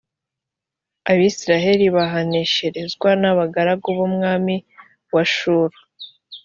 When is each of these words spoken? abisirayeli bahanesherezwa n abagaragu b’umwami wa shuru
abisirayeli 1.11 1.85
bahanesherezwa 1.95 3.09
n 3.21 3.23
abagaragu 3.31 3.87
b’umwami 3.97 4.55
wa 5.13 5.23
shuru 5.35 5.77